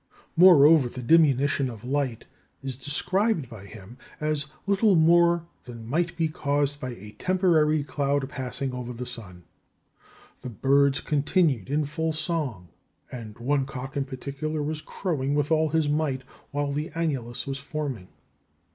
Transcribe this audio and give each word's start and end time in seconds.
Moreover, 0.35 0.89
the 0.89 1.03
diminution 1.03 1.69
of 1.69 1.85
light 1.85 2.25
is 2.63 2.75
described 2.75 3.47
by 3.47 3.65
him 3.67 3.99
as 4.19 4.47
"little 4.65 4.95
more 4.95 5.45
than 5.65 5.85
might 5.87 6.17
be 6.17 6.27
caused 6.27 6.79
by 6.79 6.95
a 6.95 7.11
temporary 7.19 7.83
cloud 7.83 8.27
passing 8.27 8.73
over 8.73 8.93
the 8.93 9.05
sun"; 9.05 9.43
the 10.41 10.49
birds 10.49 11.01
continued 11.01 11.69
in 11.69 11.85
full 11.85 12.13
song, 12.13 12.69
and 13.11 13.37
"one 13.37 13.67
cock 13.67 13.95
in 13.95 14.05
particular 14.05 14.63
was 14.63 14.81
crowing 14.81 15.35
with 15.35 15.51
all 15.51 15.69
his 15.69 15.87
might 15.87 16.23
while 16.49 16.71
the 16.71 16.89
annulus 16.95 17.45
was 17.45 17.59
forming." 17.59 18.07